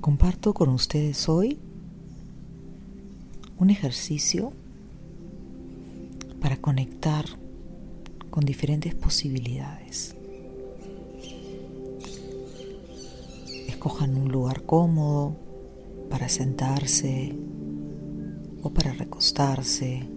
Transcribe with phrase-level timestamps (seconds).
[0.00, 1.58] Comparto con ustedes hoy
[3.58, 4.54] un ejercicio
[6.40, 7.26] para conectar
[8.30, 10.16] con diferentes posibilidades.
[13.68, 15.36] Escojan un lugar cómodo
[16.08, 17.36] para sentarse
[18.62, 20.08] o para recostarse.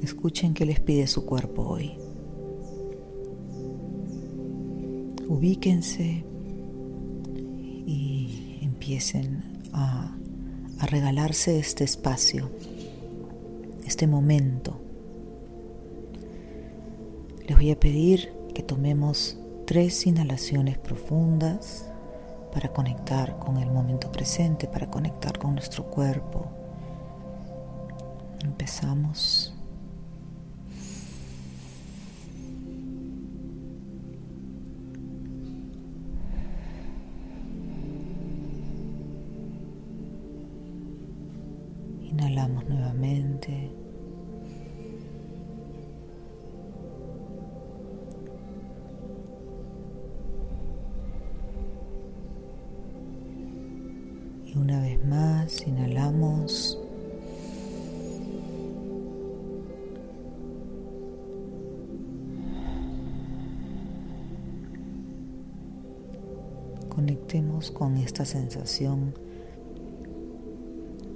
[0.00, 1.94] Escuchen qué les pide su cuerpo hoy.
[5.26, 6.29] Ubíquense
[8.90, 10.12] empiecen a,
[10.80, 12.50] a regalarse este espacio,
[13.86, 14.80] este momento.
[17.46, 21.88] Les voy a pedir que tomemos tres inhalaciones profundas
[22.52, 26.50] para conectar con el momento presente, para conectar con nuestro cuerpo.
[28.42, 29.54] Empezamos.
[42.54, 43.70] Nuevamente.
[54.46, 56.78] Y una vez más, inhalamos.
[66.88, 69.14] Conectemos con esta sensación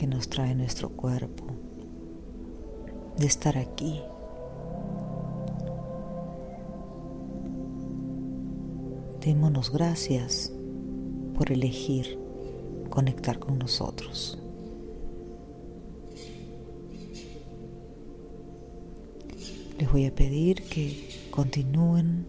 [0.06, 1.44] nos trae nuestro cuerpo
[3.16, 4.00] de estar aquí.
[9.20, 10.52] Démonos gracias
[11.34, 12.18] por elegir
[12.90, 14.38] conectar con nosotros.
[19.78, 22.26] Les voy a pedir que continúen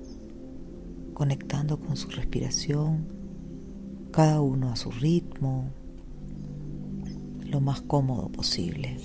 [1.13, 3.07] conectando con su respiración,
[4.11, 5.71] cada uno a su ritmo,
[7.55, 8.97] lo más cómodo posible.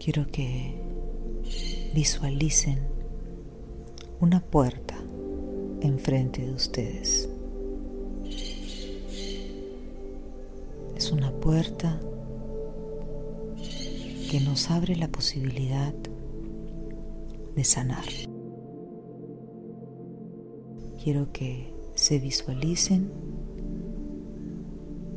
[0.00, 0.74] Quiero que
[1.94, 2.80] visualicen
[4.18, 4.96] una puerta
[5.80, 7.28] enfrente de ustedes.
[10.96, 12.00] Es una puerta
[14.28, 15.94] que nos abre la posibilidad
[17.54, 18.33] de sanar.
[21.04, 23.10] Quiero que se visualicen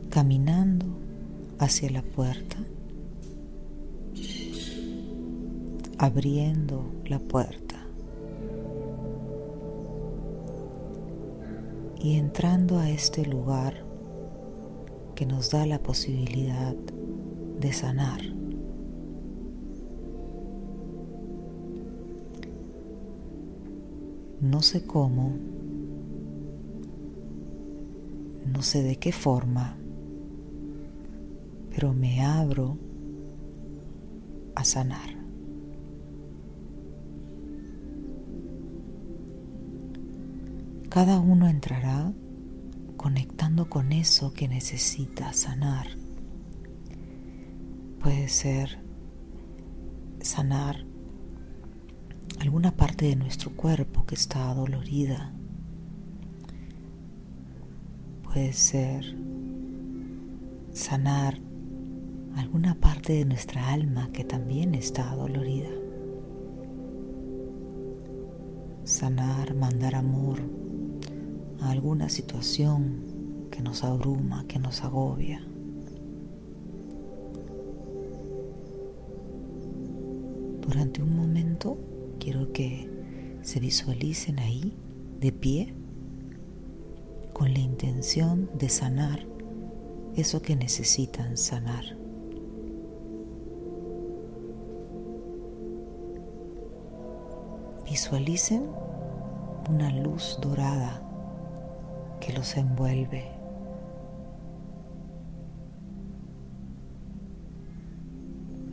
[0.10, 0.86] caminando
[1.60, 2.58] hacia la puerta
[5.98, 7.76] abriendo la puerta
[12.00, 13.84] y entrando a este lugar
[15.16, 16.76] que nos da la posibilidad
[17.62, 18.22] de sanar.
[24.40, 25.32] No sé cómo,
[28.58, 29.78] no sé de qué forma,
[31.70, 32.80] pero me abro
[34.56, 35.16] a sanar.
[40.90, 42.12] Cada uno entrará
[42.98, 45.90] conectando con eso que necesita sanar.
[48.00, 48.80] Puede ser
[50.20, 50.84] sanar
[52.40, 55.32] alguna parte de nuestro cuerpo que está dolorida.
[58.38, 59.04] Puede ser
[60.72, 61.40] sanar
[62.36, 65.72] alguna parte de nuestra alma que también está dolorida.
[68.84, 70.38] Sanar, mandar amor,
[71.62, 75.42] a alguna situación que nos abruma, que nos agobia.
[80.62, 81.76] Durante un momento
[82.20, 82.88] quiero que
[83.42, 84.78] se visualicen ahí,
[85.20, 85.74] de pie,
[87.38, 89.20] con la intención de sanar
[90.16, 91.84] eso que necesitan sanar.
[97.86, 98.64] Visualicen
[99.70, 101.04] una luz dorada
[102.20, 103.30] que los envuelve.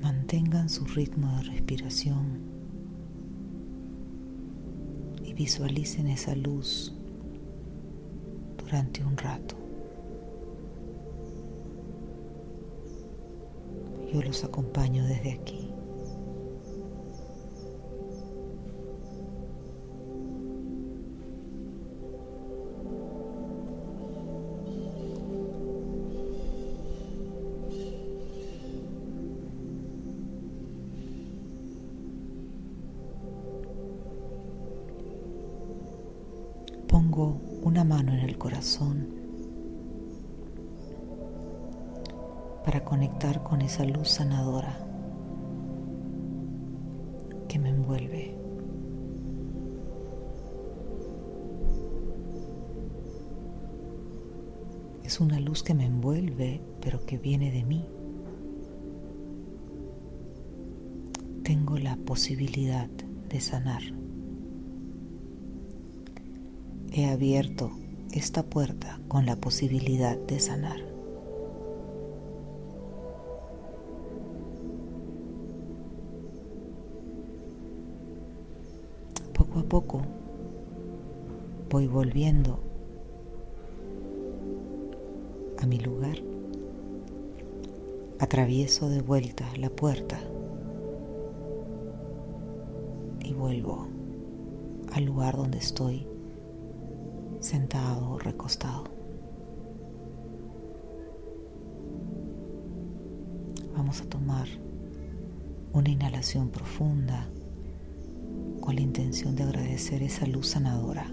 [0.00, 2.41] Mantengan su ritmo de respiración
[5.23, 6.94] y visualicen esa luz
[8.75, 9.55] durante un rato.
[14.12, 15.71] Yo los acompaño desde aquí.
[36.88, 39.09] pongo una mano en el corazón
[42.63, 44.79] para conectar con esa luz sanadora
[47.49, 48.37] que me envuelve.
[55.03, 57.89] Es una luz que me envuelve, pero que viene de mí.
[61.43, 64.04] Tengo la posibilidad de sanar.
[66.96, 67.73] He abierto
[68.12, 70.79] esta puerta con la posibilidad de sanar.
[79.37, 80.02] Poco a poco
[81.69, 82.61] voy volviendo
[85.58, 86.19] a mi lugar.
[88.20, 90.20] Atravieso de vuelta la puerta
[93.19, 93.88] y vuelvo
[94.93, 96.14] al lugar donde estoy
[97.44, 98.85] sentado o recostado.
[103.76, 104.49] Vamos a tomar
[105.73, 107.29] una inhalación profunda
[108.61, 111.06] con la intención de agradecer esa luz sanadora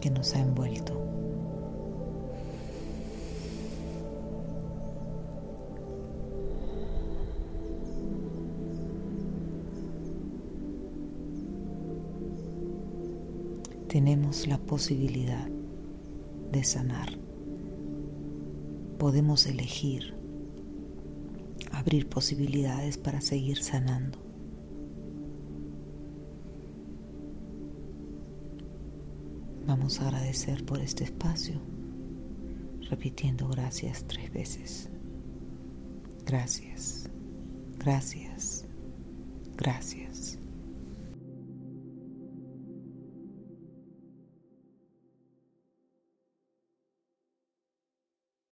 [0.00, 1.33] que nos ha envuelto.
[13.94, 15.48] Tenemos la posibilidad
[16.50, 17.16] de sanar.
[18.98, 20.16] Podemos elegir
[21.70, 24.18] abrir posibilidades para seguir sanando.
[29.64, 31.54] Vamos a agradecer por este espacio,
[32.90, 34.90] repitiendo gracias tres veces.
[36.26, 37.08] Gracias,
[37.78, 38.66] gracias,
[39.56, 40.03] gracias.